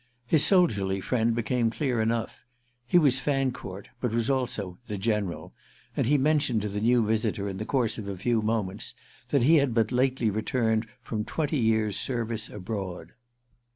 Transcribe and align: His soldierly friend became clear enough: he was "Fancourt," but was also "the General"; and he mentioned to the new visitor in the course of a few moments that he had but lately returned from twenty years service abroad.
His 0.25 0.43
soldierly 0.43 0.99
friend 0.99 1.35
became 1.35 1.69
clear 1.69 2.01
enough: 2.01 2.43
he 2.87 2.97
was 2.97 3.19
"Fancourt," 3.19 3.89
but 3.99 4.11
was 4.11 4.31
also 4.31 4.79
"the 4.87 4.97
General"; 4.97 5.53
and 5.95 6.07
he 6.07 6.17
mentioned 6.17 6.63
to 6.63 6.69
the 6.69 6.81
new 6.81 7.05
visitor 7.05 7.47
in 7.47 7.57
the 7.57 7.65
course 7.69 7.99
of 7.99 8.07
a 8.07 8.17
few 8.17 8.41
moments 8.41 8.95
that 9.29 9.43
he 9.43 9.57
had 9.57 9.75
but 9.75 9.91
lately 9.91 10.31
returned 10.31 10.87
from 11.03 11.23
twenty 11.23 11.59
years 11.59 11.99
service 11.99 12.49
abroad. 12.49 13.11